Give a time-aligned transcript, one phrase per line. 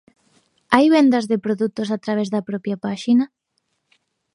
[0.73, 3.25] Hai vendas de produtos a través da propia páxina?